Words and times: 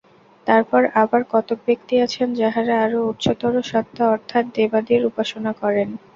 তারপর 0.47 0.81
আবার 1.01 1.21
কতক 1.31 1.59
ব্যক্তি 1.67 1.95
আছেন, 2.05 2.27
যাঁহারা 2.35 2.75
আরও 2.85 2.99
উচ্চতর 3.11 3.53
সত্তা 3.63 4.03
অর্থাৎ 4.15 4.43
দেবাদির 4.55 5.01
উপাসনা 5.09 5.51
করেন। 5.61 5.89